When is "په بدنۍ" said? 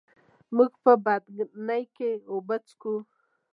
0.83-1.83